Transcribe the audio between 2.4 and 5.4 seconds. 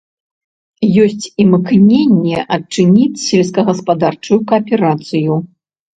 адчыніць сельскагаспадарчую кааперацыю.